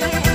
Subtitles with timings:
[0.00, 0.29] ส่ว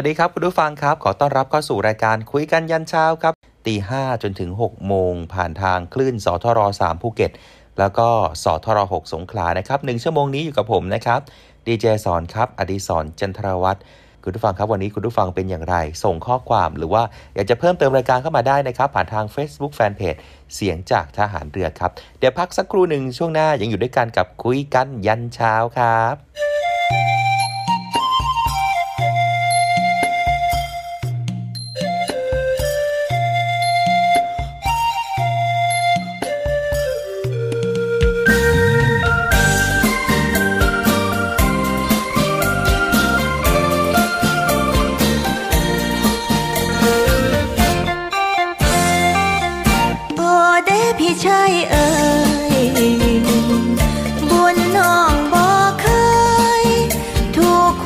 [0.00, 3.32] วัสดีครับคุณผู้ฟังครับ ขอต้อนรับเข้าสู่รายการคุยกันยันเช้าครับ
[3.66, 7.30] ตีห้าจนถึง 6 โมง ผ่านทางคลื่นสทร3ภูเก็ต
[7.78, 8.08] แล้วก็
[8.44, 11.20] สทร6สงขลานะครับหนึ่งชั่วโมงนี้อยู่กับผมนะครับ
[11.66, 13.80] ดีเจสอนครับอดีศรจันทรวัตร
[14.24, 17.02] คุณผู้ฟังครับวันนี้คุณผู้ฟังเป็นอย่างไร ส่งข้อความหรือว่า
[17.34, 20.18] อยากจะเพิ่มเติมรายการเข้ามาได้นะครับ ผ่านทาง Facebook Fanpage
[20.54, 26.16] เสียงจากทหารเรือครับ เดี๋ยวพักสักครู่หนึ่งช่วงหน้ายังอยู่ด้วยกันกับคุยกันยันเช้าครับ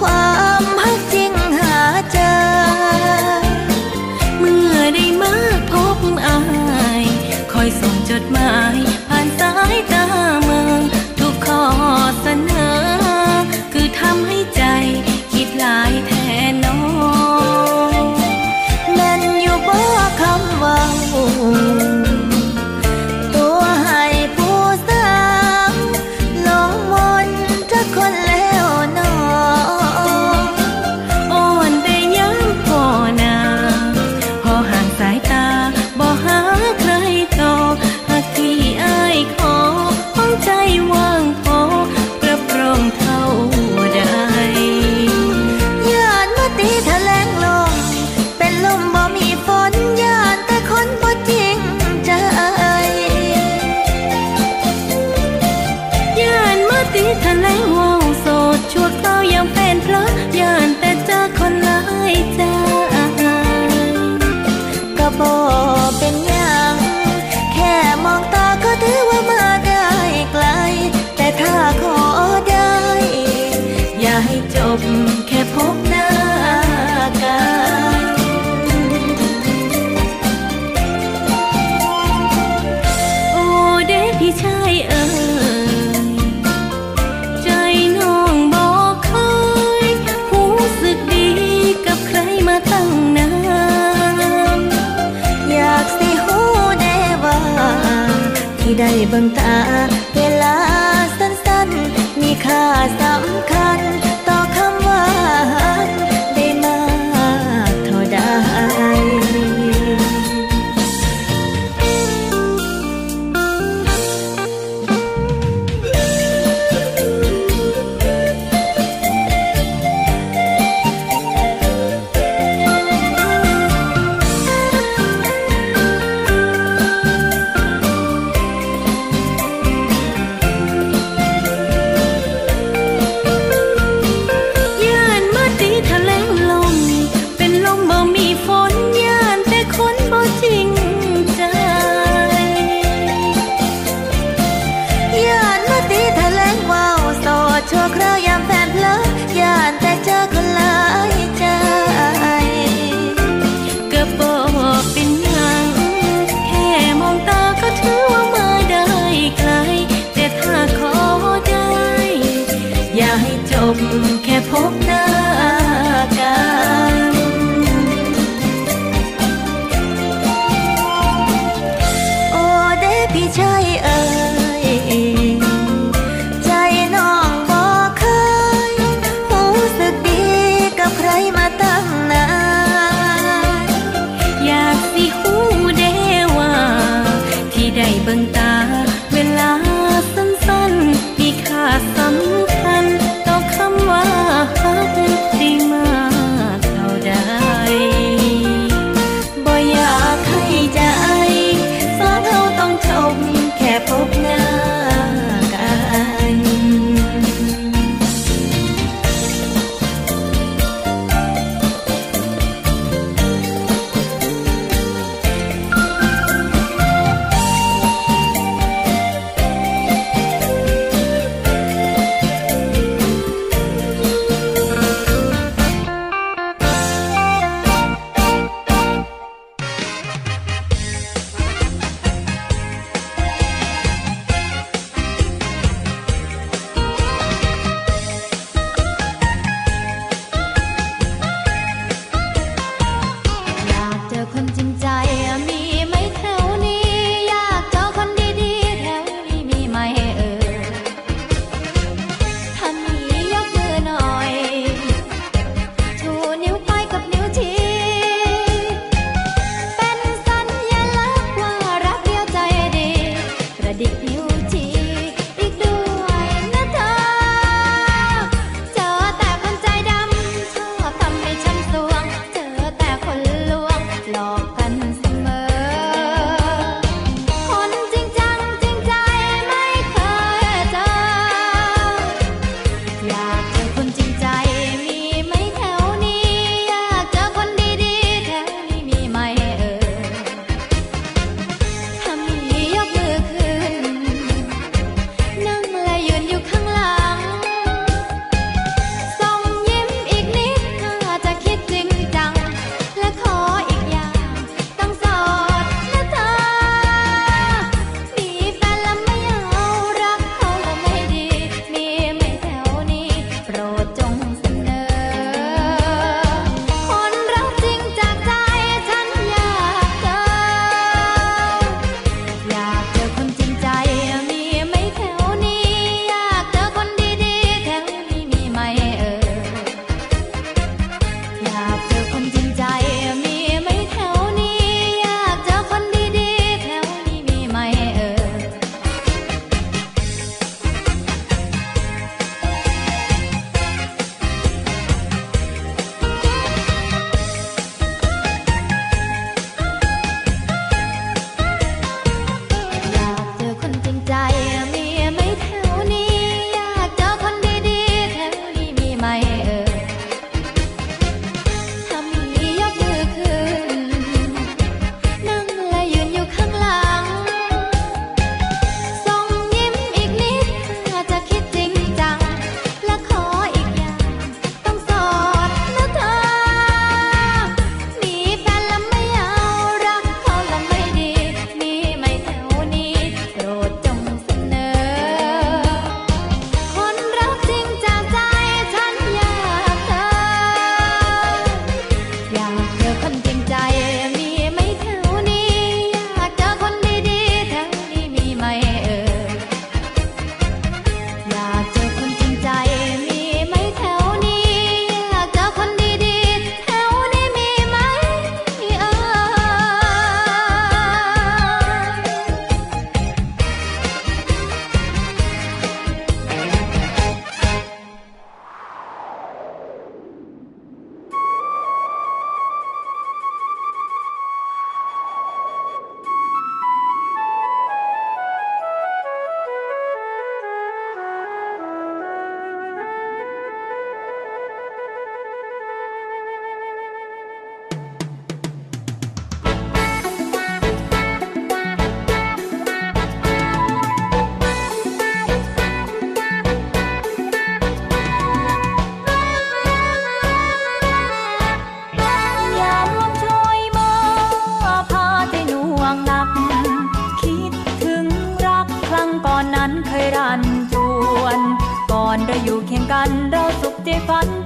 [0.02, 0.31] เ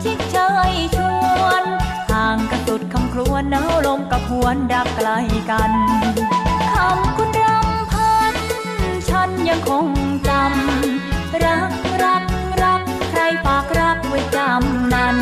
[0.06, 0.40] ที่ใจ
[0.96, 0.98] ช
[1.42, 1.64] วน
[2.10, 5.08] ห่างกันสุดคำครวญเนาลมกับหวนดับไกล
[5.50, 5.72] กัน
[6.75, 8.34] คำคุณรำพัน
[9.08, 9.86] ฉันยังคง
[10.28, 11.72] จำรัก
[12.02, 12.25] รัก
[12.62, 15.16] รักใครปากรักไว้จำนั้น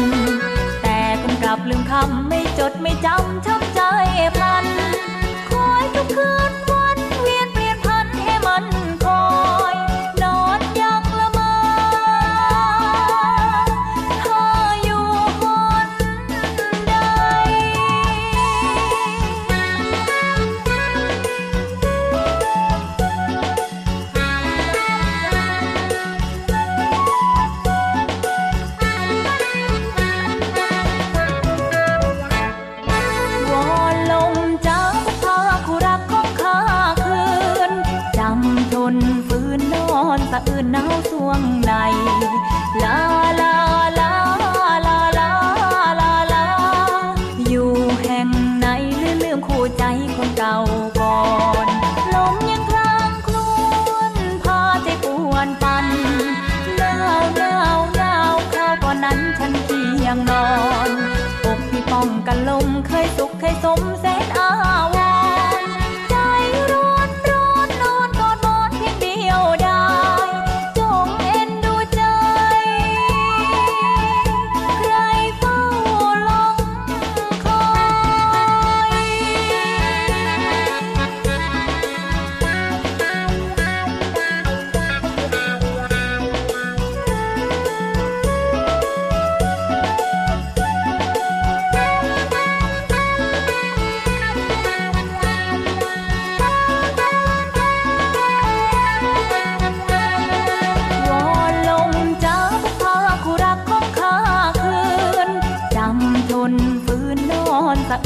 [0.82, 3.80] แต่คุณกลับลืมคำไม่จดไม่จำช้ำใจ
[4.34, 4.66] พลัน
[5.50, 6.52] คอยทุกคืน
[42.74, 43.03] love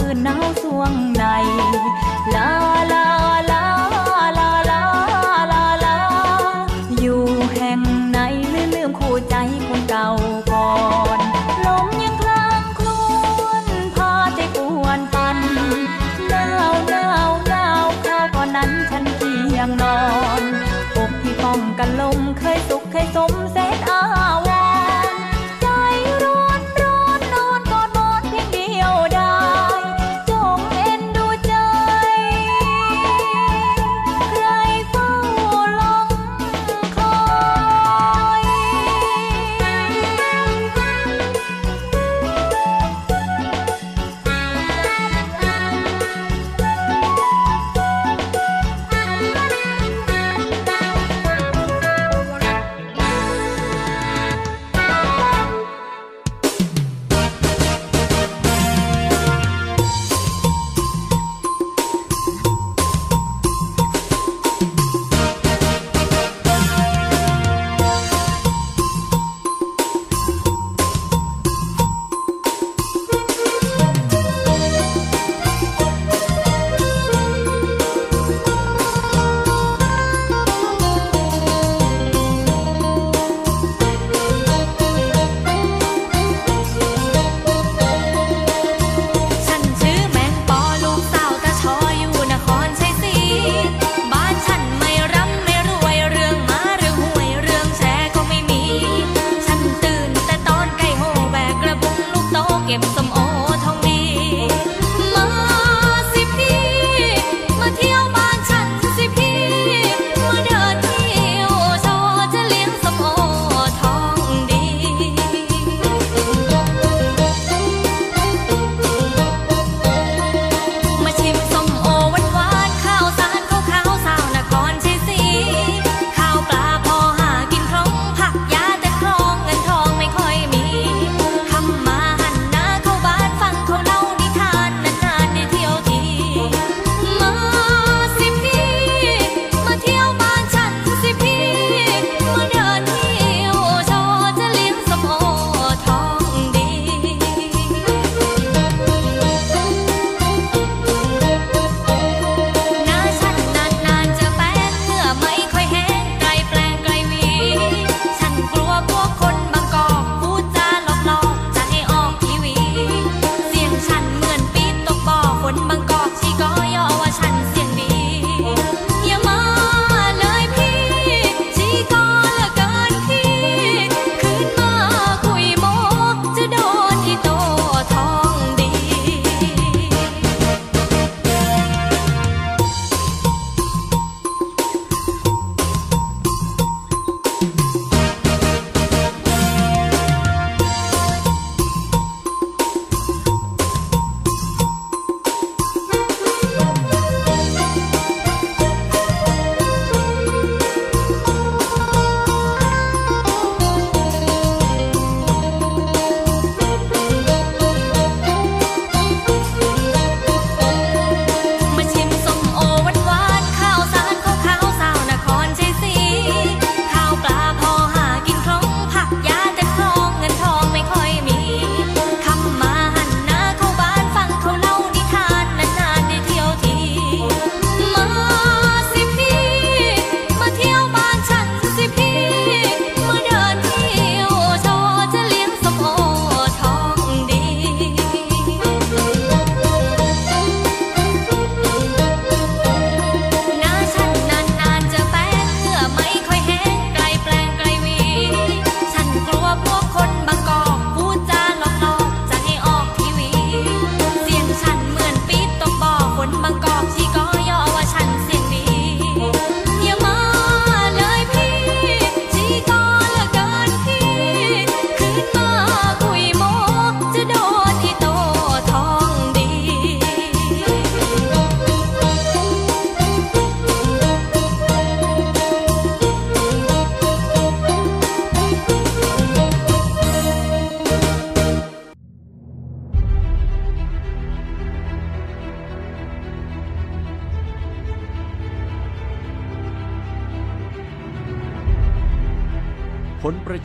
[0.00, 1.24] อื่นหนาวสวงใน
[2.34, 2.50] ลา
[2.92, 3.06] ลา
[3.50, 3.57] ลา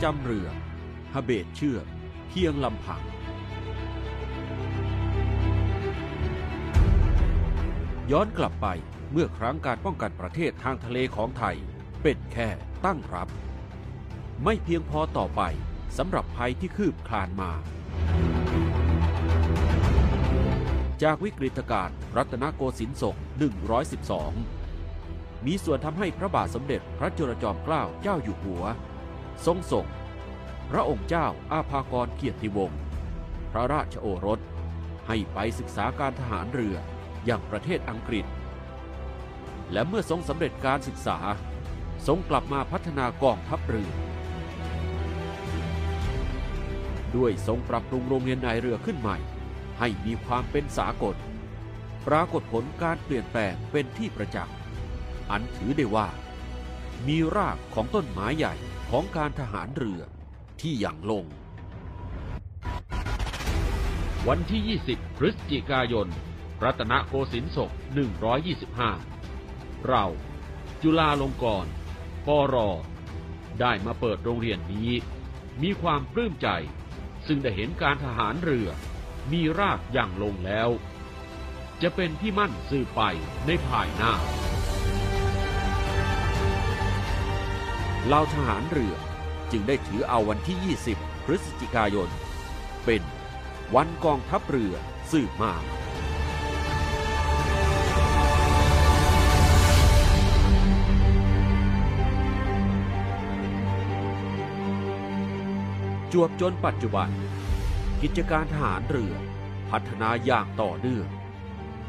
[0.08, 0.48] จำเรือ
[1.14, 1.86] ฮะเบตเชือก
[2.28, 3.02] เพียงลำพัง
[8.10, 8.66] ย้อนกลับไป
[9.12, 11.56] เมื่อครั้งการป้องกันประเทศทางทะเลของไทย
[12.02, 12.48] เป็นแค่
[12.84, 13.28] ตั้งรับ
[14.44, 15.42] ไม่เพียงพอต่อไป
[15.98, 17.52] สำหรับภัยที่คืบคลานมา
[21.02, 23.16] จากวิกฤตการณ์รัตนโกสินทร์ศก
[24.70, 28.64] 112 มีส่วนทำให้พระบาทสมเด็จพระจุลจอมเกล้าเจ้าอยู่หัว
[29.46, 29.86] ทรงส่ง
[30.70, 32.80] พระองค์เจ้าอาภากรเกียรติวงศ์
[33.52, 34.40] พระราชโอรส
[35.06, 36.76] ให้ไปศึกษาการทหารเรือ
[37.24, 38.24] อย่างประเทศอังกฤษ
[39.72, 41.18] และเมื่อทรงสำเร็จการศึกษา
[42.06, 43.90] ทรงกลับมาพัฒนากองทัพเรือ
[47.16, 49.16] ด้วยทรงปรับปรุงโรงเรียนนายเรือขึ้นใหม่
[49.78, 51.16] ให้มีความเป็นสากล
[52.06, 54.54] ปรากฏผลการเปลี่ยนแปลงเป็นที่ประจักษ์
[55.30, 56.08] อันถือได้ว่า
[57.06, 58.54] มีรากของต้นไม้ใหญ่
[58.90, 60.00] ของการทหารเรือ
[60.60, 61.24] ที่ยังลง
[64.28, 66.08] วันที่ 20 พฤศจิกายน
[66.64, 67.70] รัตนโกสินทร์ศก
[68.98, 70.06] 125 เรา
[70.82, 71.72] จุฬาลงกรณ์
[72.26, 72.56] ปร
[73.60, 74.90] ได้มาเปิดโรงเรียนนี้
[75.62, 76.48] มีความปลื้มใจ
[77.26, 78.68] ซึ่งได้เห็นการทหารเรือ
[79.32, 80.70] มีรากอย่างลงแล้ว
[81.82, 83.00] จะเป็นที่มั่นสืบไป
[83.46, 84.12] ในภายหน้า
[88.08, 88.94] เราทหารเรือ
[89.50, 92.08] จึงได้ถือเอาวันที่ 20 พฤศจิกายน
[92.84, 93.02] เป็น
[93.74, 94.74] วันกองทัพเรือ
[95.10, 95.52] สืบมา
[106.12, 107.08] จวบจนปัจจุบัน
[108.02, 109.14] กิจการทหารเรือ
[109.70, 111.06] พัฒนาอย่างต่อเนื่อง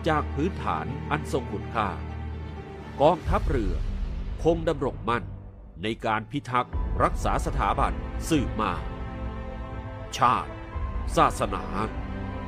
[0.07, 1.89] จากพื้นฐานอันทรงคุณค่า
[3.01, 3.73] กองทัพเรือ
[4.43, 5.25] คงดำรงมั่น
[5.87, 7.93] ในการพิทักษ์รักษาสถาบัน
[8.29, 8.71] สืบมา
[10.17, 10.51] ชาติ
[11.17, 11.65] ศาสนา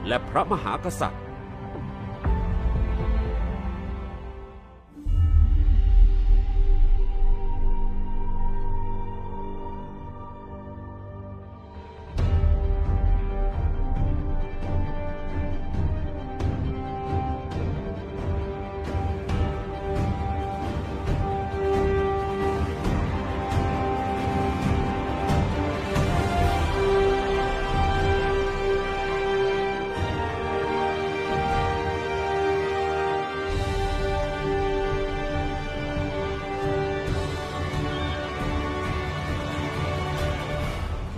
[0.08, 1.24] และพระมหากษัตริย์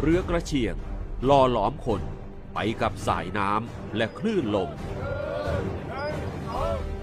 [0.04, 0.76] เรือกระเชียง
[1.30, 2.02] ล่อหลอมคน
[2.54, 4.70] ไปกับสายน้ำและคลื่นลม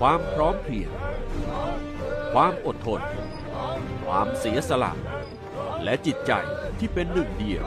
[0.00, 0.90] ความพร้อมเพรียง
[2.32, 3.00] ความอดทน
[4.06, 4.92] ความเสียสละ
[5.84, 6.32] และจิตใจ
[6.78, 7.64] ที่เป็นหนึ่งเดียว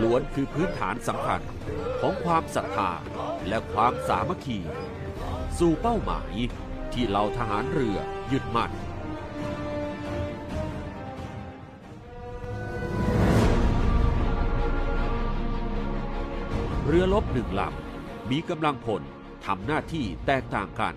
[0.00, 1.40] ล้วนคือพื้นฐานสำคัญ
[2.00, 2.90] ของความศรัทธา
[3.48, 4.58] และความสามัคคี
[5.58, 6.34] สู่เป้าหมาย
[6.92, 7.98] ที่เราทหารเรือ
[8.32, 8.72] ยึดมั่น
[16.90, 19.02] เรือลบหนึ่งลำมีกำลังพล
[19.46, 20.94] ทำหน้าที่แตกต่างกัน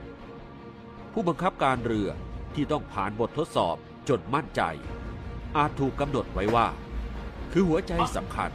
[1.12, 2.10] ผู้บังคับการเรือ
[2.54, 3.76] ที่ต้องผ่านบททดสอบ
[4.10, 4.62] จนมั่นใจ
[5.58, 6.68] อาจถูกกำหนดไว้ว่า
[7.52, 8.52] คือหัวใจสำคัญ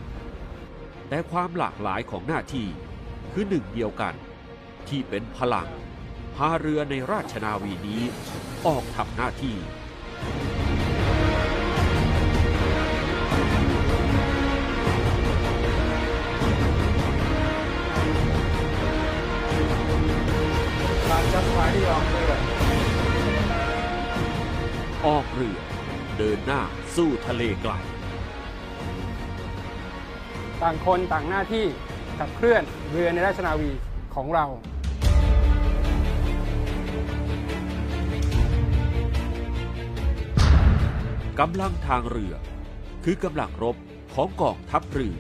[1.09, 2.67] แต่ความหลากหลายของหน้าที่
[3.33, 4.15] คือหนึ่งเดียวกัน
[4.89, 5.69] ที่เป็นพลัง
[6.35, 8.03] พาเรือในราชนาวีนี้
[8.67, 9.57] ออกทำหน้าที่
[25.07, 25.59] ออกเรือ
[26.19, 26.63] เดินหน้า
[26.97, 27.73] สู้ทะเลไกล
[30.63, 31.65] ต่างคนต่างหน้าที่
[32.19, 33.71] ขับเคลื่อนเรือในราชนาวี
[34.15, 34.47] ของเรา
[41.41, 42.35] กำลังทางเรือ
[43.05, 43.77] คือกำลังรบ
[44.15, 45.17] ของกองทัพเรือ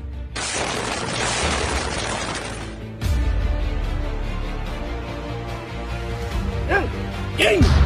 [7.43, 7.86] ยิง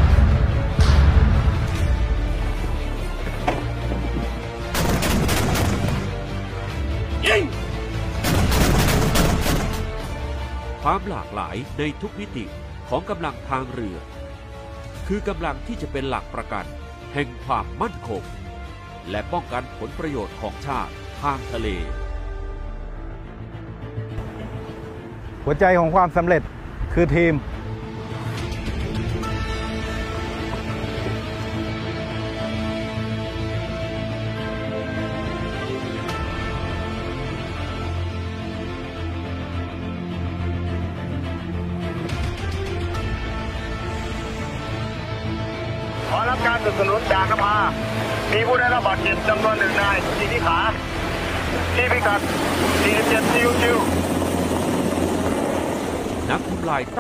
[11.00, 12.44] ความหลากหลายในทุกมิติ
[12.88, 13.96] ของกำลังทางเรือ
[15.06, 16.64] คือกำลังที่จะเป็นหลักประกัน
[17.14, 18.22] แห่งความมั่นคง
[19.10, 21.68] และป้องกันผลประโยชน์ของชาติทางทะเล
[25.44, 26.42] หัวใจของความสำเร็จ
[26.92, 27.32] คือทีม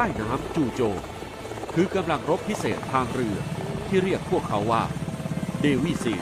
[0.00, 0.82] ต้น้ำจูโจ
[1.74, 3.36] คือกำลังรบพิเศษทางเรือ
[3.86, 4.82] ที่เรียกพวกเขาว่า
[5.60, 6.14] เดวิซี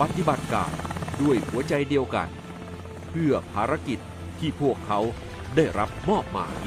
[0.00, 0.72] ปฏิบัติการ
[1.20, 2.28] ด้วยหัวใจเดียวกัน
[3.08, 3.98] เพื่อภารกิจ
[4.38, 5.00] ที่พวกเขา
[5.56, 6.64] ได้รับมอบหมาย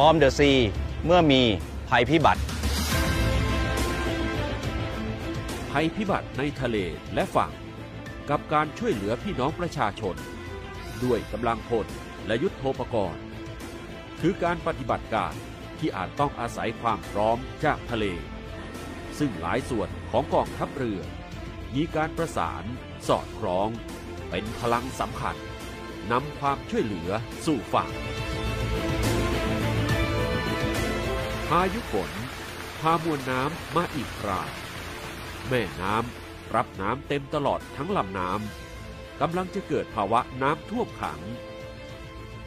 [0.00, 0.52] ฟอร์มเดอะซี
[1.04, 1.42] เมื่อมี
[1.88, 2.42] ภัยพิบัติ
[5.70, 6.76] ภัยพิบัติในทะเล
[7.14, 7.50] และฝั่ง
[8.30, 10.16] กับการช่วยเหลือพี่น้องประชาชน
[11.04, 11.86] ด้วยกำลังพล
[12.26, 13.22] และยุทโธปกรณ์
[14.20, 15.34] คือการปฏิบัติการ
[15.78, 18.04] ที่อาจต้องอาศัยความพร้อมจากทะเล
[19.18, 21.00] ซึ่งหลายส่วนของกองทัพเรือ
[21.74, 22.64] มีการประสาน
[23.08, 23.68] สอดคล้อง
[24.30, 25.36] เป็นพลังสำคัญ
[26.12, 27.10] นำความช่วยเหลือ
[27.46, 27.90] สู่ฝั่ง
[31.52, 32.10] พายุฝน
[32.80, 34.42] พามวลน้ำมาอีกครา
[35.48, 41.20] แม่น้ำรับน้ำเต็มตลอดทั้งลำน้ำกำลังจะเกิดภาวะน้ำท่วมขัง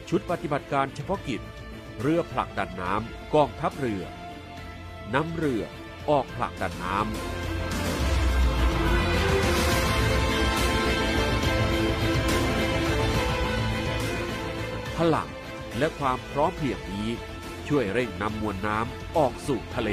[0.08, 1.42] ชุดปฏิบัติการเฉพาะกิจ
[2.00, 4.04] เรือผลักดันน้ำกองทัพเรือ
[5.14, 5.62] นำเรือ
[6.08, 7.06] ออกผลักดันน้ำ
[14.96, 15.28] พลัง
[15.78, 17.08] และความพร้อมเพรียงนี้
[17.74, 19.90] ช่วยเร่งนำมวลน้ำออกสู่ทะเล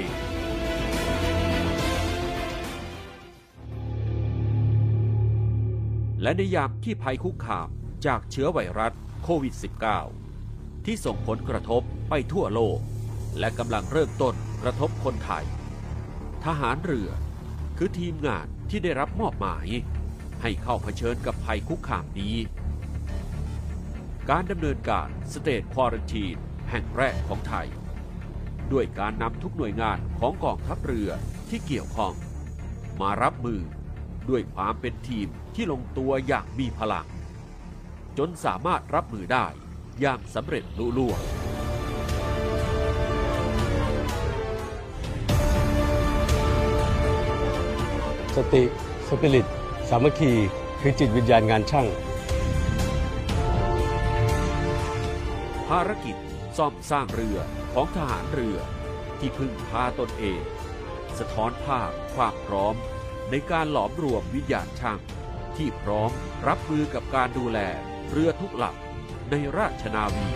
[6.21, 7.69] และในยามที่ภัยคุกคาม
[8.05, 9.55] จากเชื้อไวรัสโควิด
[10.21, 12.79] -19 ที่ส่งผลกระทบไปทั่วโลก
[13.39, 15.45] และกำลังเริ่มต้นกระทบคนไทย
[16.45, 17.09] ทหารเรือ
[17.77, 19.67] คือทีมงานที่ได้รับมอบหมาย
[20.41, 22.35] ให้เข้าเผชิญกับภัยคุกคามนี้
[24.29, 26.37] การดำเนินการสเตทควอรันทีน
[26.69, 27.67] แห่งแรกของไทย
[28.71, 31.10] ด้วยการนำทุกหน่วยงานของกองทัพเรือ
[31.49, 32.13] ที่เกี่ยวข้อง
[33.01, 33.62] มารับมือ
[34.30, 37.08] ด้วยความเป็นทีมที่ลงตัวอย่างมีพลัง
[38.17, 39.45] จนสามารถรับมือได้
[40.01, 41.19] อย่างสำเร็จลุล่วง
[48.36, 48.63] สติ
[49.08, 49.47] สปิริต
[49.89, 50.32] สามัคคี
[50.82, 51.88] คือจิตวิญญาณงานช่าง
[55.67, 56.15] ภารกิจ
[56.58, 57.39] ซ่อมสร้างเรือ
[57.74, 58.58] ของทหารเรือ
[59.20, 60.41] ที่พึ่งพาตนเอง
[61.17, 62.76] สะท้อนภาพความพร้อม
[63.30, 65.00] ในการหลอมรวมวิญญาณช่าง
[65.58, 66.12] ที่พร้อม
[66.48, 67.60] รับมือกับการดูแล
[68.12, 70.28] เรือทุกลำในราชนาวี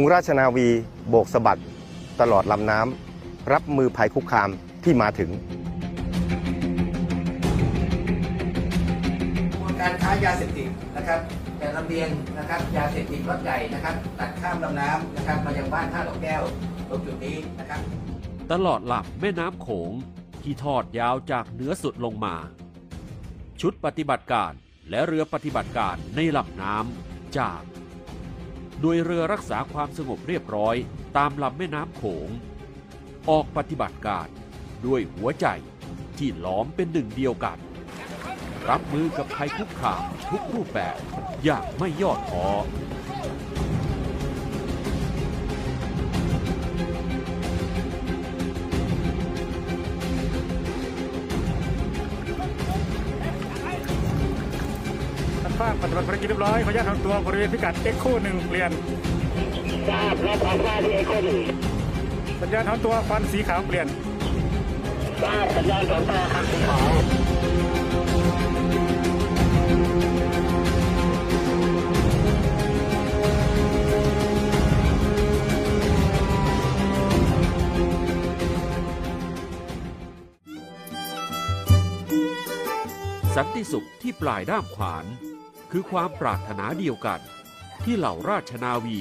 [0.00, 0.68] งราชนาวี
[1.08, 1.60] โบกสะบัด
[2.20, 4.48] ตลอดลำน้ำรับมือภัยคุกคาม
[4.84, 5.30] ที่มาถึง
[9.80, 11.20] การค้ายาเสพติดนะครับ
[11.60, 16.42] จะลำเลียงนะครับยาเสพติดรถใหญ่นะครับ ตัดข้ามลำน้ำนะครับมายังบ้านท่าดอกแก้ว
[16.88, 17.80] ตรงจุดนี้นะครับ
[18.52, 19.92] ตลอดหลับแม่น้ำโขง
[20.42, 22.36] ที่ทอดยาวจากเหนือสุดลงมา
[23.60, 24.52] ชุดปฏิบัติการ
[24.90, 27.60] และเรือปฏิบัติการในลำน้ำจาก
[28.80, 30.76] โดยเรือรักษาความสงบเรียบร้อย
[31.16, 32.28] ตามลำแม่น้ำโขง
[33.30, 34.28] ออกปฏิบัติการ
[34.86, 35.46] ด้วยหัวใจ
[36.18, 37.58] ที่ล้อมเป็นหนึ่งเดียวกัน
[38.68, 40.96] รับมือกับภัยคุกคามทุกรูปแบบ
[41.44, 42.46] อย่างไม่ย่อท้อ
[55.66, 58.70] ราบปฏิบัติภารกิจเรียบร้อยขออนุญาตถอนตัวบริเวณพิกัด Echo หนึ่งเปลี่ยน
[59.88, 61.38] ทราบรับทราบที่ Echo หนึ่ง
[62.40, 63.86] สัญญาณถอนตัวควันสีขาวเปลี่ยน
[65.22, 66.88] ทราบสัญญาณถอนตัวควันสีขาว
[83.36, 85.04] สันติสุขที่ปลายด้ามขวาน
[85.70, 87.20] คือความปรารถนาเดียวกัน
[87.84, 88.98] ที่เหล่าราชนาวี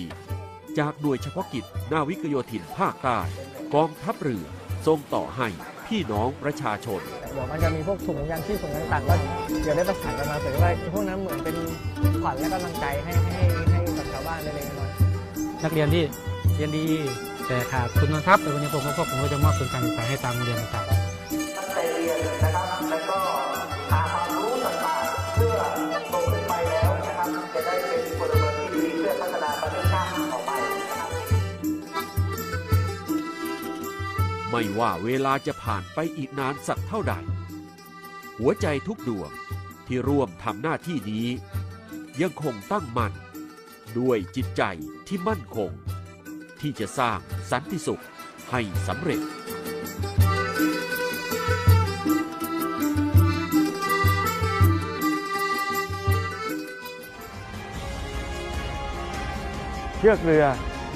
[0.79, 3.19] จากหน่วยเฉพาะกิจนาวิกโยธินภาคใต้
[3.73, 4.45] กองทัพเรือ
[4.87, 5.47] ส่งต่อให้
[5.87, 7.01] พี่น้องประชาชน
[7.33, 9.15] เดี๋ยวมันจะมีพวกถุงยางชีพถุงต่างๆก็
[9.63, 11.55] เดี๋ยวได้ประสานกันมาเผื่อว่าพวกนั้นเหมือนเป็น
[12.21, 14.89] ขวัญและกำลังใจให้ให้ให้กับชาวบ้านเล็กๆน้อย
[15.63, 16.03] นักเรียนที่
[16.55, 16.85] เรียนดี
[17.47, 20.85] แต่ขาดทุนทรัพย์ในวันนี้ผมก็พวกผมก็จะมอบทุนการศึกษาให้ตามโรงเรียนต่าง
[34.57, 37.13] ไม่ว่าเวลาจะผ่านไปอีกนานสักเท่าใด
[38.39, 39.31] หัวใจทุกดวง
[39.87, 41.27] ที่ร่วมทำหน้าที่นี้
[42.21, 43.13] ยังคงตั้งมั่น
[43.99, 44.63] ด้วยจิตใจ
[45.07, 45.71] ที่มั่นคง
[46.61, 47.19] ที่จะสร้าง
[47.51, 48.03] สันติสุข
[48.51, 49.21] ให้สำเร็จ
[59.97, 60.45] เชือกเรือ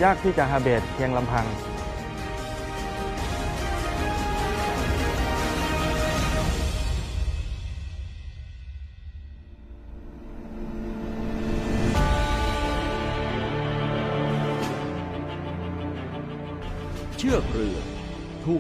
[0.04, 1.48] ยากที่จะฮาเบตเพียงลำพัง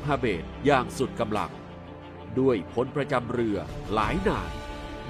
[0.10, 1.51] ฮาเบตอย่างสุดกำลัง
[2.39, 3.57] ด้วยพลประจำเรือ
[3.93, 4.51] หลายนาย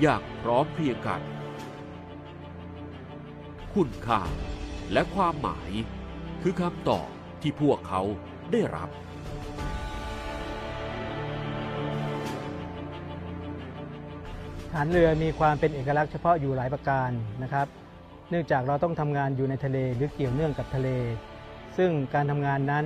[0.01, 1.21] อย่างพร้อมเพรียงกัน
[3.73, 4.21] คุณค่า
[4.93, 5.71] และความหมาย
[6.41, 7.07] คือคำตอบ
[7.41, 8.01] ที่พวกเขา
[8.51, 8.89] ได้รับ
[14.71, 17.09] ฐานเรือมีความเป็นเอกลักษณ์เฉพาะอยู่หลายประการ
[17.43, 17.67] นะครับ
[18.29, 20.89] เนื่องจากเราต้องทำงานอยู่ในทะเลหรือเกี่ยวเนื่องกับทะเล
[21.77, 22.85] ซึ่งการทำงานนั้น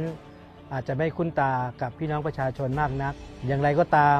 [0.73, 1.51] อาจจะไม่คุ้นตา
[1.81, 3.13] กับพี่น้องประชาชนมากนัก
[3.47, 4.19] อย่างไรก็ตาม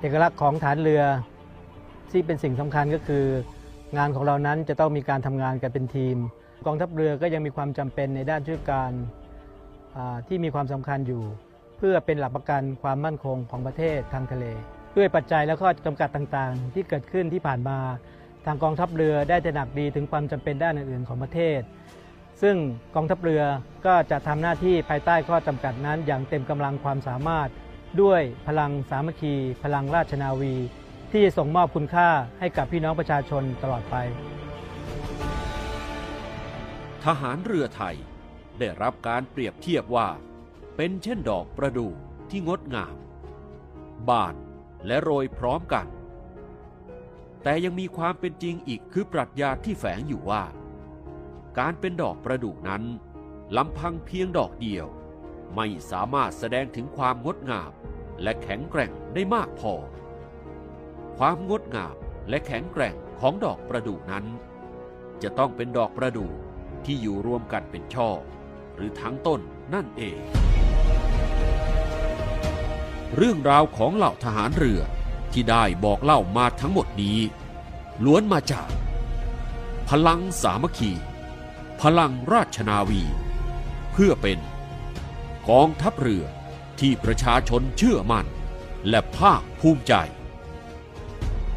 [0.00, 1.02] เอกลักษณ์ของฐานเรือ
[2.10, 3.24] ที่เป็นสิ่งสำคัญก็คือ
[3.96, 6.16] งานของเรานั้นจะต้องมีการทำงานกันเป็นทีม
[6.66, 8.92] กองทัพเรือก็ยังมีความจำเป็นในด้านช่วยการ
[10.28, 11.22] ที่มีความสำคัญอยู่
[11.78, 14.44] เพื่อเป็นหลักประกันความมั่นคงของประเทศทางทะเล
[14.96, 17.78] ด้วยปัจจัยและข้อจำกัดต่างๆ ที่เกิดขึ้นที่ผ่านมา
[18.46, 21.60] ทางกองทัพเรือได้ตระหนักดีถึงความจำเป็นด้านอื่นๆของประเทศ
[22.42, 22.56] ซึ่ง
[22.94, 23.42] กองทัพเรือ
[23.86, 27.48] ก็จะทำหน้าที่ภายใต้ข้อจำกัดนั้น อย่างเต็มกำลังความสามารถ
[28.02, 30.54] ด้วยพลังสามัคคี พลังราชนาวี
[31.10, 32.08] ที่จะส่งมอบคุณค่า
[32.38, 33.96] ให้กับพี่น้องประชาชนตลอดไป
[37.04, 37.96] ทหารเรือไทย
[38.58, 40.08] ได้รับการเปรียบเทียบว่า
[40.76, 41.92] เป็นเช่นดอกประดู่
[42.30, 42.96] ที่งดงาม
[44.08, 44.34] บาน
[44.86, 45.86] และโรยพร้อมกัน
[47.42, 50.42] แต่ยังมีความเป็นจริงอีกคือปรัชญาที่แฝงอยู่ว่า
[51.58, 52.82] การเป็นดอกประดู่นั้น
[53.56, 54.86] ลำพังเพียงดอกเดียว
[55.54, 57.72] ไม่สามารถแสดงถึงความงดงาม
[58.22, 59.74] และแข็งแกร่งได้มากพอ
[61.18, 61.96] ความงดงาม
[62.28, 64.24] และแข็งแกร่งของดอกประดู่นั้น
[65.22, 66.30] จะต้องเป็นดอกประดู่
[66.84, 68.08] ที่อยู่รวมกันเป็นช่อ
[68.74, 69.40] หรือทั้งต้น
[69.74, 70.20] นั่นเอง
[73.16, 74.80] เรื่องราวของเหล่าทหารเรือ
[75.32, 77.18] ที่ได้บอกเล่ามาทั้งหมดนี้
[78.04, 78.68] ล้วนมาจาก
[79.88, 80.92] พลังสามัคคี
[81.84, 83.02] พลังราชนาวี
[83.92, 84.38] เพื่อเป็น
[85.48, 86.24] กองทัพเรือ
[86.80, 88.26] ที่ประชาชนเชื่อมั่น
[88.88, 89.94] และภาคภูมิใจ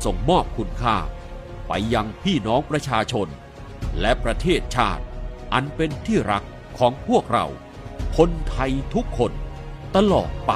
[0.06, 0.98] ส่งมอบคุณค่า
[1.68, 3.28] ไปยังพี่น้องประชาชน
[4.00, 5.04] และประเทศชาติ
[5.54, 6.44] อันเป็นที่รัก
[6.78, 7.46] ของพวกเรา
[8.18, 9.32] คนไทยทุกคน
[9.96, 10.54] ตลอดไป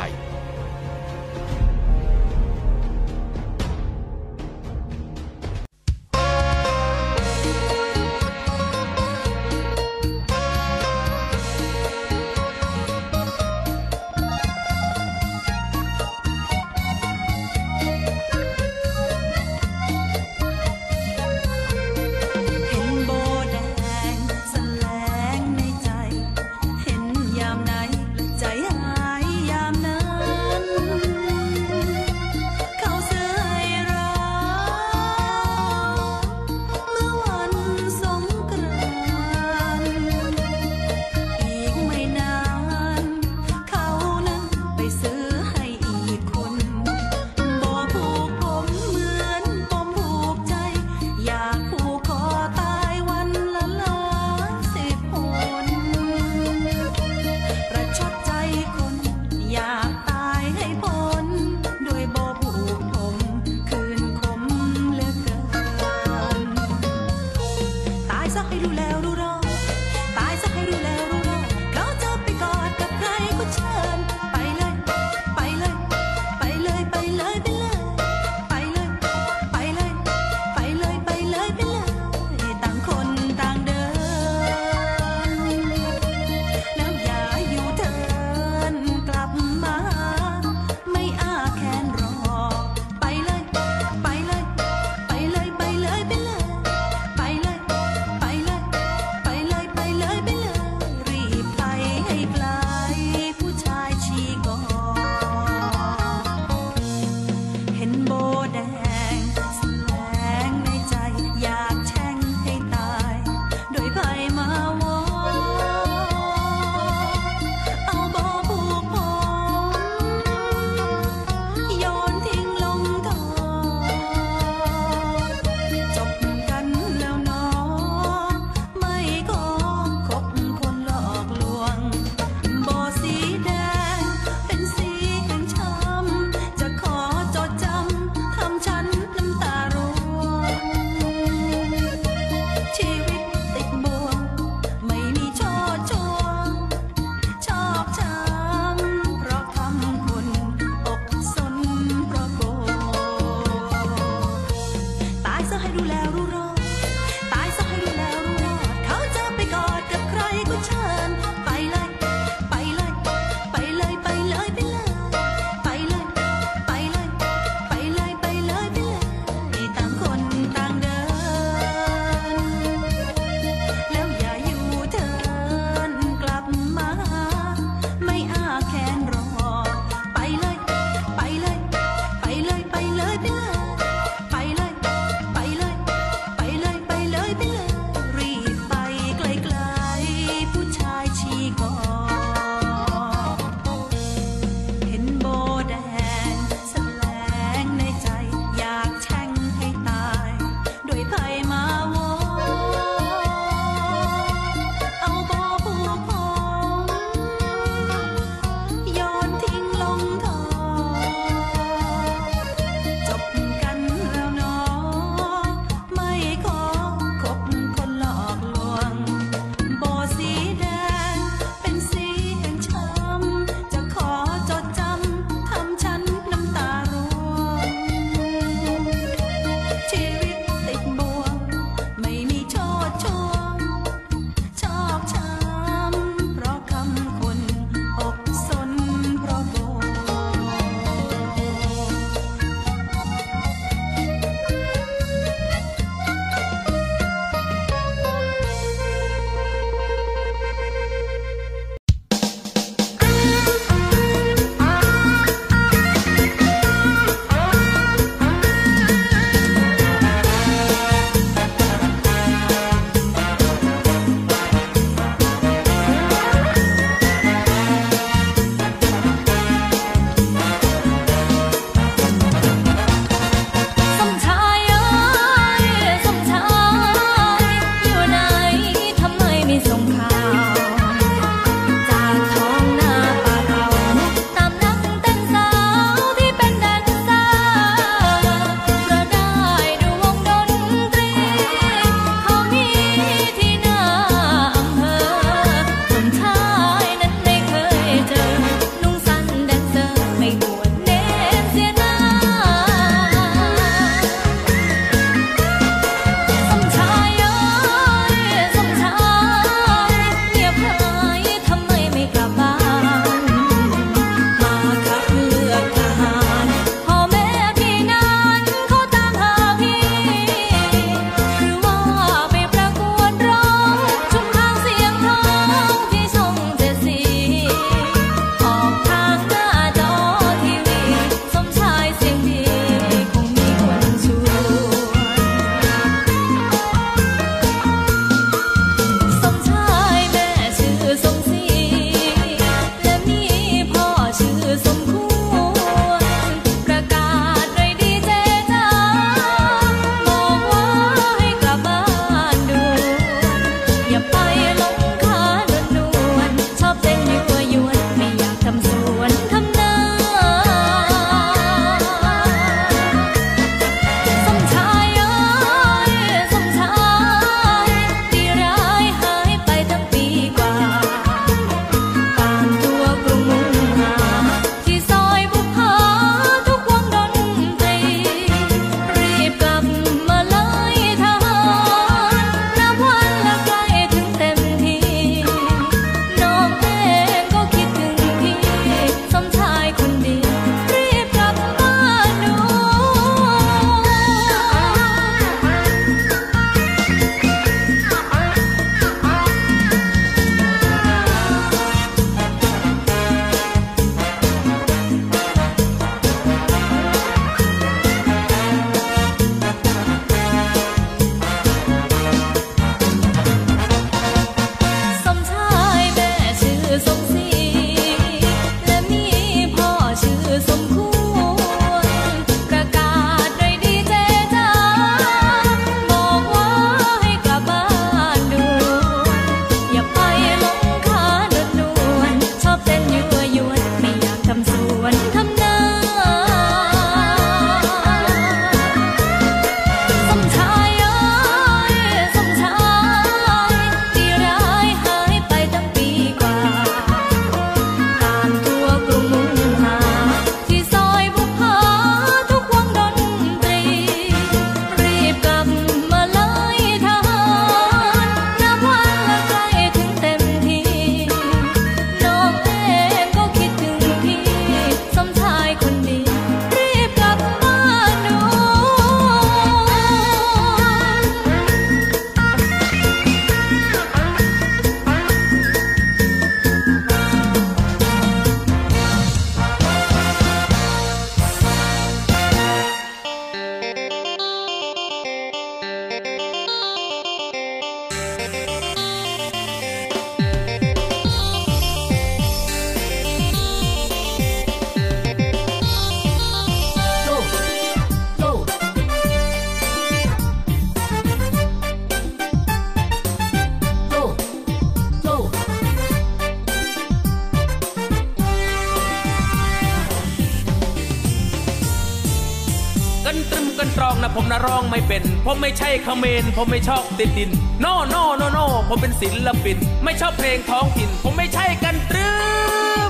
[515.25, 517.29] ผมไม่ใช่เขมรผมไม่ชอบติดดิน
[517.61, 522.09] no no no no ผมเป็นศิลปิน ไม่ชอบเพลงท้องถิ่น ผมไม่ใช่กันตรึ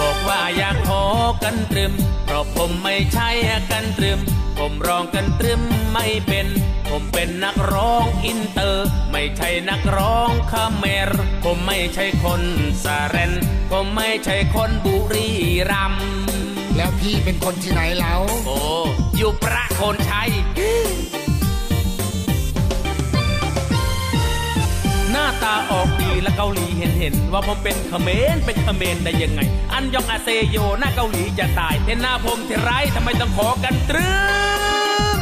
[0.00, 1.04] บอกว่าอยากขอ
[1.42, 1.92] กันตรึม
[2.24, 3.28] เพราะผมไม่ใช่
[3.70, 4.20] กันตรึม
[4.58, 6.46] ผมร้องกันตรึมไม่เป็น
[6.90, 11.10] ผมเป็นนักร้องอินเตอร์ ไม่ใช่นักร้องขะแมร์
[11.44, 12.42] ผมไม่ใช่คน
[12.84, 13.32] สาเรน
[13.70, 15.28] ผมไม่ใช่คนบุรี
[15.70, 16.17] รัมย์
[16.78, 18.58] แล้วพี่เป็นคนที่ไหนแล้วโอ้
[19.16, 20.30] อยู่ประโคนชัย
[25.10, 29.40] หน้าตาออกดีและเกาหลีเห็นเห็นว่าผมเป็นเขมรเป็นเขมรได้ยังไง
[29.72, 34.10] อันยองอาเซโยหน้าเกาหลีจะตายเห็นหน้าผมที่ไรทำไมต้องขอกันตรึ
[35.16, 35.18] ม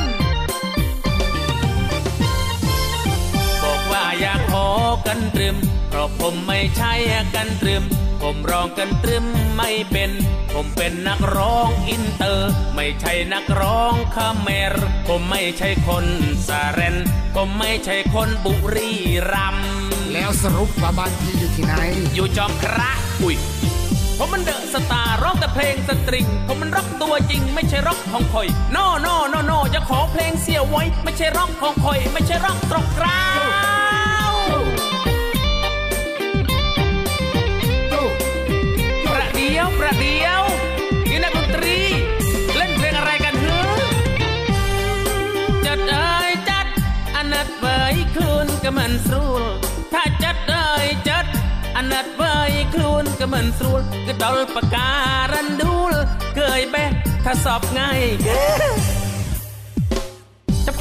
[3.63, 4.69] บอกว่าอยากขอ
[5.07, 5.57] กันตรึม
[5.89, 6.93] เพราะผมไม่ใช่
[7.35, 7.85] กันตรึม
[8.29, 10.11] ผมร้องกันตรึมไม่เป็น
[10.55, 14.75] ผมเป็นนักร้องอินเตอร์ ไม่ใช่นักร้องขะแมร์
[15.09, 16.07] ผมไม่ใช่คน
[16.49, 16.97] สาเรน
[17.35, 18.93] ผมไม่ใช่คนบุรี
[19.33, 19.71] รัมย์
[20.13, 21.75] แล้วสรุปว่าบ้านพี่อยู่ที่ไหน
[22.15, 22.91] อยู่จอมพระ
[23.23, 23.37] อุ้ย
[24.19, 33.36] ผมมัน The Star ร้องแต่เพลงสตริง ผมมันร็อกตัวจริง ไม่ใช่ร็อกคงคอย no no no no จะขอเพลงเสียไว้ ไม่ใช่ร็อกคงคอย ไม่ใช่ร็อกตรงกลาง
[40.01, 40.43] เดียว
[41.09, 41.79] ประเดียวนี่นักดนตรี
[42.57, 43.61] เล่นเพลงอะไรกันเฮ้
[45.67, 46.67] จัดเอ้ยจัด
[47.15, 49.43] อันนัดเบยคลุนก็มันสูล
[49.93, 51.27] ถ้าจัดเอ้ยจัด
[51.77, 54.91] อันนัดเบยคลุนก็มันสูลก็ดอลปากกา
[55.33, 55.95] รันดูล
[56.37, 56.91] เกยแบะ
[57.25, 58.01] ถ้าสอบง่าย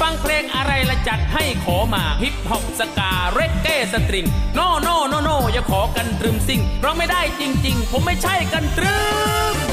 [0.00, 8.96] ฟังเพลงอะไรละจัดให้ขอมาฮิปฮอปสกาเรกเก้สตริง โนโนโนโนอย่าขอกันตรึมซิ่งเราไม่ได้จริง ๆ ผมไม่ใช่กันตรึ
[9.54, 9.65] ม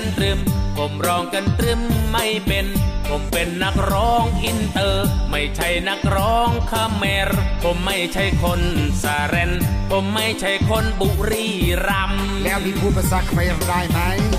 [0.00, 0.40] กันตรึม
[0.78, 1.80] ผมร้องกันตรึม
[2.12, 2.66] ไม่เป็น
[3.08, 7.30] ผมเป็นนักร้องอินเตอร์ ไม่ใช่นักร้องขะแมร์
[7.64, 8.60] ผมไม่ใช่คน
[9.02, 9.52] สาเรน
[9.90, 11.48] ผมไม่ใช่คนบุรี
[11.88, 13.98] รัมย์แล้วพี่พูดภาษาเขมรได้ไหม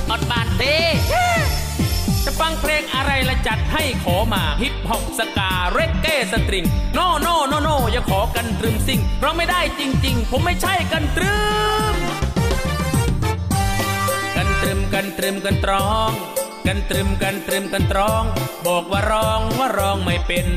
[0.10, 0.64] អត់បានទេ
[2.26, 11.81] จะฟังเพลงอะไรละจัดให้ขอมา hip hop ska reggae string no no no no อย่าขอกันตรึมซิ่งเราไม่ได้จริง ๆ ผมไม่ใช่กันตรึมกัน
[14.62, 16.12] ตรึมกันตรึมกันตรอง
[16.68, 18.24] กันตรึมกันตรึมกันตรอง
[18.68, 20.48] บอกว่าร้องว่าร้องไม่เป็น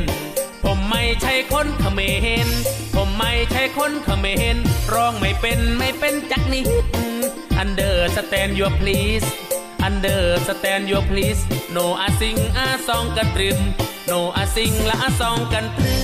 [0.64, 2.00] ผมไม่ใช่คนเขม
[2.46, 2.48] ร
[2.94, 4.56] ผมไม่ใช่คนเขมร
[4.94, 6.66] ร้องไม่เป็นไม่เป็นจักนิด
[7.62, 9.26] Understand your please
[9.86, 11.40] Understand your please
[11.76, 13.58] No อาซิงอาซองกันตรึม
[14.10, 16.03] No อาซิงละอาซองกันตรึม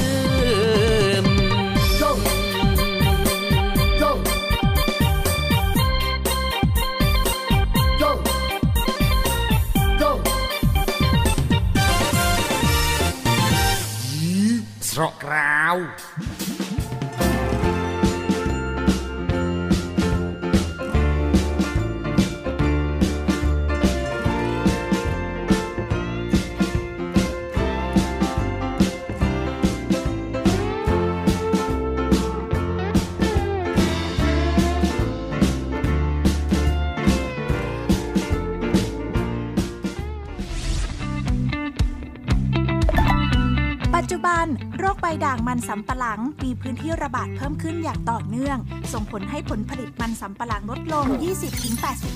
[45.50, 48.58] มันสำปะหลังมีพื้นที่ระบาดเพิ่มขึ้นอย่างต่อเนื่อง
[48.92, 51.06] ส่งผลให้ผลผลิตมันสำปะหลังลดลง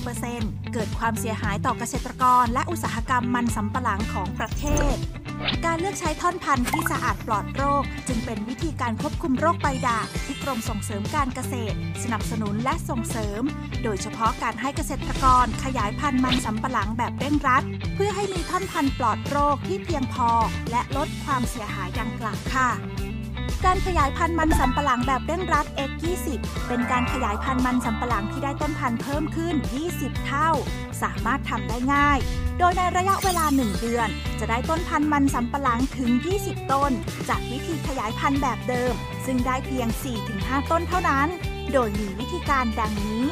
[0.01, 4.95] 20-80%เกิดความเสียหายต่อเกษตรกร และอุตสาหกรรมมันสำปะหลังของประเทศ
[5.65, 13.41] การเลือกใช้ท่อนพันธุ์ที่สะอาดปลอดโรค จึงเป็นวิธีการควบคุมโรคใบด่างที่กรมส่งเสริมการเกษตร สนับสนุนและส่งเสริม
[13.83, 17.63] โดยเฉพาะการให้เกษตรกรขยายพันธุ์มันสำปะหลังแบบเร่งรัด
[17.95, 20.29] เพื่อให้มีท่อนพันธุ์ปลอดโรคที่เพียงพอ
[20.71, 22.69] และลดความเสียหายดังกล่าวค่ะ
[23.65, 26.27] การขยายพันธุ์มันสำปะหลังแบบเร่งรัด X20
[26.67, 29.55] เป็นการขยายพันธุ์มันสำปะหลังที่ได้ต้นพันธุ์เพิ่มขึ้น
[29.91, 30.49] 20 เท่า
[31.01, 32.17] สามารถทำได้ง่าย
[32.59, 36.09] โดยในระยะเวลา 1 เดือน จะได้ต้นพันธุ์มันสำปะหลังถึง
[36.41, 36.91] 20 ต้น
[37.29, 38.93] จากวิธีขยายพันธุ์แบบเดิม
[39.25, 39.87] ซึ่งได้เพียง
[40.29, 41.27] 4-5 ต้นเท่านั้น
[41.73, 43.25] โดยมีวิธีการดังนี้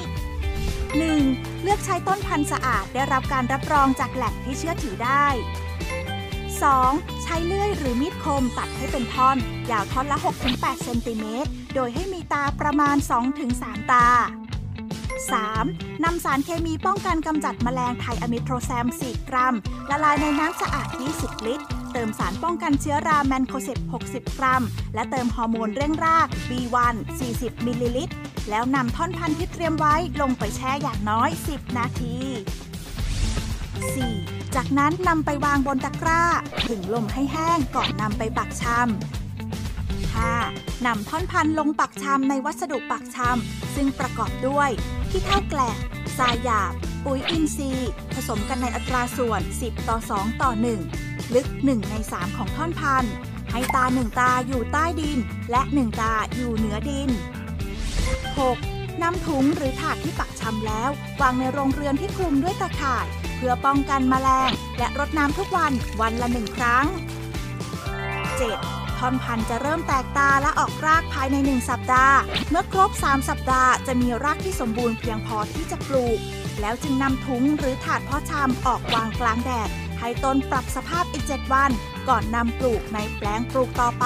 [0.98, 1.62] 1.
[1.64, 5.28] เลือกใช้ต้นพันธุ์สะอาดได้รับการรับรองจากแหล่งที่เชื่อถือได้
[6.72, 7.24] 2.
[7.24, 9.38] ใช้เลื่อยหรือมีดคมตัดให้เป็นท่อน
[9.72, 10.18] ยาวท่อนละ
[10.50, 12.96] 6-8 เซนติเมตร โดยให้มีตาประมาณ
[13.44, 14.08] 2-3 ตา
[15.26, 16.04] 3.
[16.04, 19.56] นำสารเคมีป้องกันกำจัดแมลงไทอะมีทอกแซม 4 กรัม
[19.90, 20.88] ละลายในน้ำสะอาด
[21.18, 23.78] 20 ลิตร เติมสารป้องกันเชื้อราแมนโคเซป
[24.10, 26.96] 60 กรัม และเติมฮอร์โมนเร่งราก B1
[27.30, 28.14] 40 มิลลิลิตร
[28.50, 32.16] แล้วนำท่อนพันธุ์ที่เตรียมไว้ลงไปแช่อย่างน้อย 10 นาที
[33.94, 34.43] 4.
[34.56, 36.24] จากนั้นนำไปวางบนตะกร้า
[36.70, 38.78] ถึงลมให้แห้งก่อนนำไปปักชำ
[40.16, 40.86] 5.
[40.86, 44.70] นำท่อนพันธุ์ลงปักชำในวัสดุปักชำซึ่งประกอบด้วย
[45.10, 45.78] ขี้เท่าแกลบ
[46.18, 46.74] ทรายหยาบ
[47.06, 50.52] ปุ๋ยอินทรีย์ ผสมกันในอัตราส่วน 10 ต่อ 2 ต่อ
[50.94, 53.14] 1 ลึก 1 ใน 3 ของท่อนพันธุ์
[53.52, 55.20] ให้ตา1ตาอยู่ใต้ดิน
[55.52, 58.73] และ1ตาอยู่เหนือดิน 6.
[59.04, 60.90] นำถุงหรือถาดที่ปักชำแล้ว
[61.22, 63.06] วางในโรงเรือนที่คลุมด้วยตะข่าย
[63.38, 66.86] เพื่อป้องกันแมลง และรดน้ำทุกวันวันละหนึ่งครั้ง
[68.12, 68.98] 7.
[68.98, 72.18] ท่อนพันธุ์จะเริ่มแตกตาและออกรากภายใน 1 สัปดาห์
[72.50, 76.20] เมื่อครบ 3 สัปดาห์จะมีรากที่สมบูรณ์เพียงพอที่จะปลูก
[76.62, 81.72] แล้วจึงนำถุงหรือถาดเพาะชำออกวางกลางแดด ให้ต้นปรับสภาพอีก 7 วัน
[82.10, 84.06] ก่อนนำปลูกในแปลงปลูกต่อไป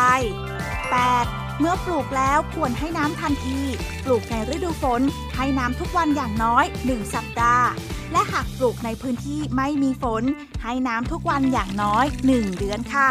[0.78, 1.47] 8.
[1.60, 3.60] เมื่อปลูกแล้วควรให้น้ำทันที
[4.06, 5.02] ปลูกในฤดูฝน
[5.36, 7.68] ให้น้ำทุกวันอย่างน้อย 1 สัปดาห์
[8.12, 10.24] และหากปลูกในพื้นที่ไม่มีฝน
[10.64, 13.10] ให้น้ำทุกวันอย่างน้อย 1 เดือนค่ะ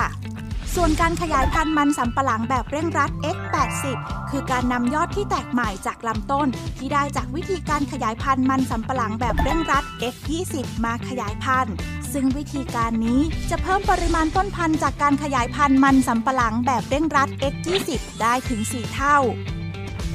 [0.74, 3.84] ส่วนการขยายพันธุ์มันสำปะหลังแบบเร่งรัด X80
[4.30, 6.48] คือการนำยอดที่แตกใหม่จากลำต้น
[6.78, 10.54] ที่ได้จากวิธีการขยายพันธุ์มันสำปะหลังแบบเร่งรัด X20
[10.84, 11.74] มาขยายพันธุ์
[12.12, 17.90] ซึ่งวิธีการนี้จะเพิ่มปริมาณต้นพันธุ์จากการขยายพันธุ์มันสำปะหลังแบบเร่งรัด X20
[18.22, 19.18] ได้ถึง 4 เท่า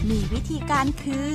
[0.10, 1.30] มีวิธีการคือ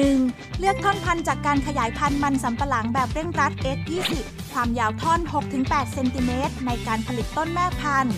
[0.00, 0.58] 1.
[0.58, 4.12] เลือกท่อนพันธุ์จากการขยายพันธุ์มันสำปะหลังแบบเร่งรัด X20
[4.52, 5.20] ความยาวท่อน
[5.56, 8.14] 6-8 เซนติเมตรในการผลิตต้นแม่พันธุ์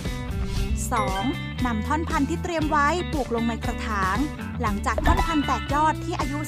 [1.01, 1.67] 2.
[1.67, 4.17] นำท่อนพันธุ์ที่เตรียมไว้ปลูกลงในกระถาง
[4.63, 6.39] หลังจากท่อนพันธุ์แตกยอดที่อายุ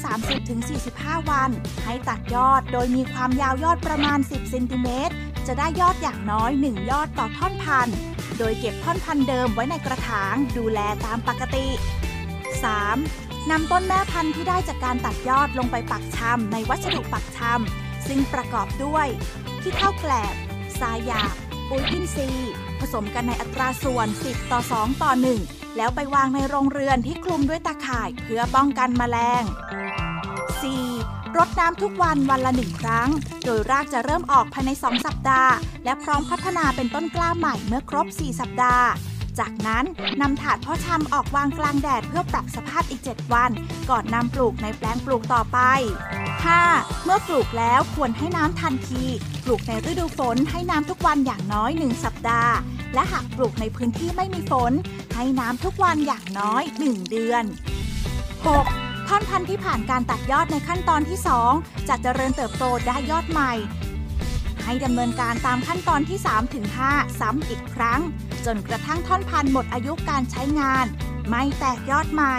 [0.60, 1.50] 30-45 วัน
[1.84, 5.14] ให้ตัดยอดโดยมีความยาวยอดประมาณ 10เซนติเมตร
[5.46, 7.96] จะได้ยอดอย่างน้อย 1 ยอดต่อท่อนพันธุ์
[8.38, 11.66] โดยเก็บท่อนพันธุ์เดิมไว้ในกระถาง ดูแลตามปกติ
[12.78, 13.50] 3.
[13.50, 19.06] นำต้นแม่พันธุ์ที่ได้จากการตัดยอดลงไปปักชำในวัสดุปักชำซึ่งประกอบด้วย
[19.62, 20.34] ที่เท่าแกลบ
[20.80, 21.34] ทรายหยาบ
[21.68, 25.12] ปุ๋ยอินทรีย์ ผสมกันในอัตราส่วน 10 ต่อ 2 ต่อ
[25.44, 29.42] 1 แล้วไปวางในโรงเรือนที่คลุมด้วยตาข่ายเพื่อป้องกันแมลง
[30.40, 31.36] 4.
[31.36, 33.08] รดน้ำทุกวันวันละหนึ่งครั้ง
[33.44, 35.52] โดยรากจะเริ่มออกภายใน 2 สัปดาห์
[35.84, 38.86] และพร้อมพัฒนาเป็นต้นกล้าใหม่เมื่อครบ 4 สัปดาห์
[39.40, 39.84] จากนั้น
[40.20, 43.50] นำถาดเพาะชำออกวางกลางแดดเพื่อปรับสภาพอีก 7 วัน
[43.90, 45.58] ก่อนนำปลูกในแปลงปลูกต่อไป
[46.32, 47.04] 5.
[47.04, 49.04] เมื่อปลูกแล้วควรให้น้ำทันที
[49.44, 52.54] ปลูกในฤดูฝนให้น้ำทุกวันอย่างน้อย 1 สัปดาห์
[52.94, 54.72] และหากปลูกในพื้นที่ไม่มีฝน
[55.14, 57.44] ให้น้ำทุกวันอย่างน้อย 1 เดือน
[58.46, 59.08] 6.
[59.08, 61.18] ท่อนพันธุ์ที่ผ่านการตัดยอดในขั้นตอนที่
[61.54, 63.52] 2 จะเจริญเติบโตได้ยอดใหม่
[64.70, 66.18] ให้ดำเนินการตามขั้นตอนที่
[66.68, 68.00] 3-5ซ้ำอีกครั้ง
[68.46, 70.86] จนกระทั่งท่อนพันธุ์หมดอายุการใช้งาน
[71.28, 72.36] ไม่แตกยอดใหม่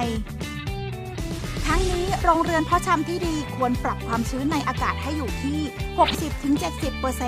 [1.65, 5.59] ทั้งนี้โรงเรือนเพาะชำที่ดีควรปรับความชื้นในอากาศให้อยู่ที่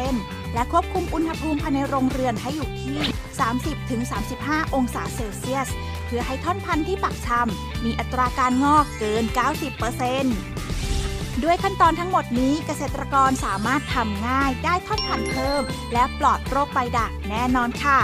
[0.03, 2.99] 60-70%และควบคุมอุณหภูมิภายในโรงเรือนให้อยู่ที่
[3.87, 5.67] 30-35 องศาเซลเซียส
[6.05, 9.23] เพื่อให้ท่อนพันธุ์ที่ปักชำมีอัตราการงอกเกิน
[9.89, 10.90] 90%
[11.43, 15.63] ด้วยขั้นตอนทั้งหมดนี้เกษตรกรสามารถทำง่าย ได้ท่อนพันธุ์เพิ่ม
[15.93, 17.99] และปลอดโรคใบด่างแน่นอนค่ะ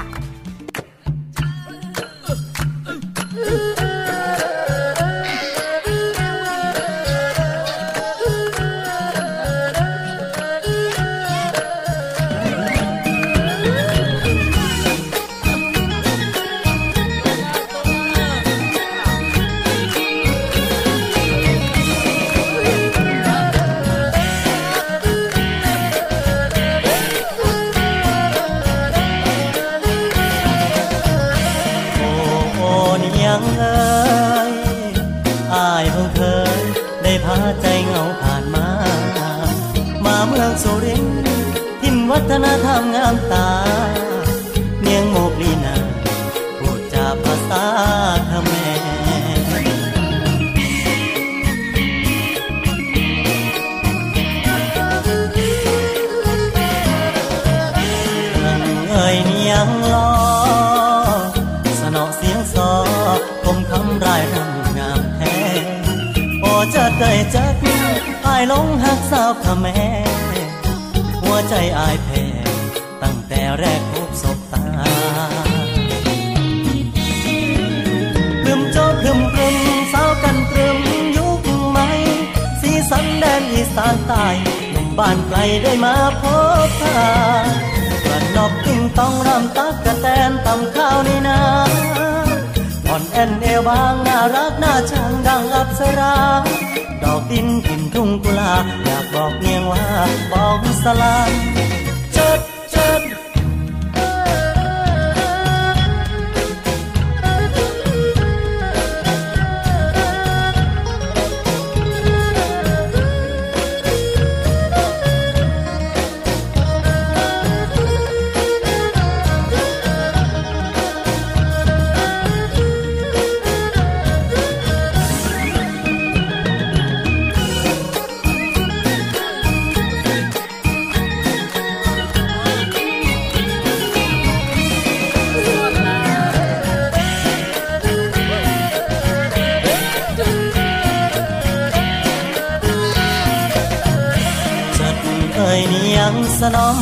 [145.57, 146.77] ยเนียงสนอม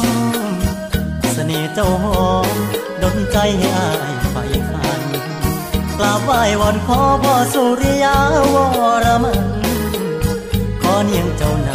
[1.33, 2.47] เสน่ห์เจ้าหอม
[3.01, 4.35] ดนใจให้อายไฟ
[4.69, 5.01] ฟัน
[5.97, 8.17] กราบไหว้วอนขอพ่อสุริยา
[8.53, 8.55] ว
[9.03, 9.47] รมัน
[10.81, 11.69] ขอเนียงเจ้าน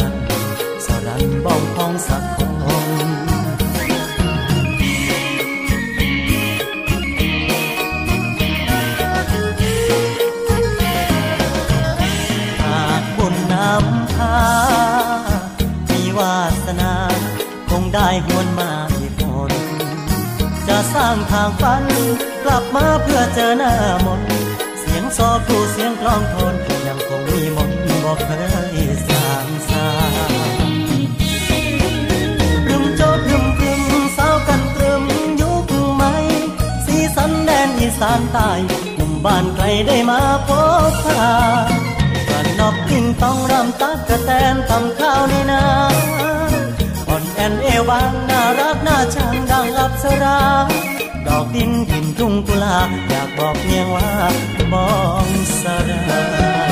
[21.11, 21.83] างทางฝัน
[22.43, 23.73] กลับมาเพื่อเจอหน้า
[24.05, 24.21] มน
[24.79, 26.53] เสียงซอครูเสียงกลองทน
[26.87, 27.71] ยังคงมีมน
[28.03, 28.29] บอกเค
[28.75, 29.85] ยสางสา
[32.67, 35.03] รึมโจรึมรึมสาวกันตรึม
[35.41, 36.13] ยุคใหม่
[36.85, 38.49] สีสันแดนอีสานใต้
[38.95, 40.49] หนุ่มบ้านไกลได้มาพ
[40.91, 41.29] บพา
[42.29, 45.63] กระนอกกิ่งต้องรำตักกระแตนทำข้าวในนา
[47.07, 50.39] อ่อนแอนเอวบางน่ารักน่าชังดังอับสรา
[51.27, 52.77] ดอกดินหินทุ่งกุลา
[53.09, 54.09] อยากบอกเนียงว่า
[54.71, 54.89] บอ
[55.25, 55.27] ง
[55.61, 56.70] สรา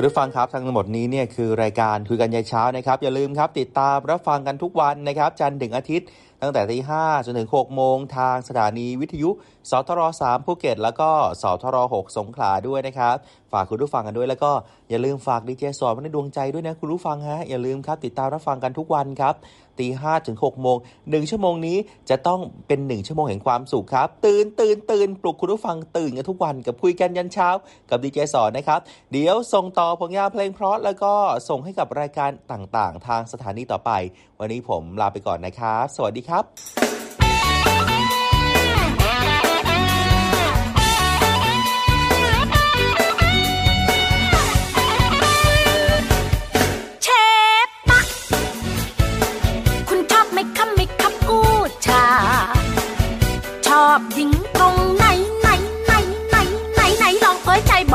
[0.00, 6.06] คุณผู้ฟังครับทั้งหมดนี้เนี่ยคือรายการคุยกันยายเช้านะครับ อย่าลืมครับ ติดตามรับฟังกันทุกวันนะครับ จันทร์ถึงอาทิตย์
[6.42, 9.30] ตั้งแต่ตีห้าจนถึง6โมงทางสถานีวิทยุ
[9.70, 11.10] สทร3ภูเก็ต แล้วก็
[11.42, 13.16] สทร6สงขลาด้วยนะครับ
[13.52, 14.52] ฝากคุณผู้ฟังกันด้วยแล้วก็
[14.90, 19.34] อย่าลืมฝากดีเจสอนในดวงใจด้วยนะคุณผู้ฟังฮะอย่าลืมครับ ติดตามรับฟังกันทุกวันครับ
[19.78, 20.76] ตีห้าถึงหกโมง
[21.10, 21.76] หนึ่งชั่วโมงนี้
[22.10, 27.48] จะต้องเป็นหนึ่งชั่วโมงแห่งความสุขครับ ตื่นตื่นตื่นปลุกคุณผู้ฟังตื่นกันทุกวันกับคุยกันยันเช้า
[27.90, 28.80] กับดีเจสอนนะครับ
[29.12, 31.12] เดี๋ยวส่งต่อผลงานเพลงเพราะแล้วก็
[31.48, 33.90] ส่งให้กับรายการต่างๆ ทางสถานีต่อไป
[34.38, 36.89] วันนี้ผมลาไปก่อนนะครับ สวัสดีครับ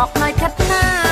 [0.06, 1.05] บอกหน่อยเถิดนะ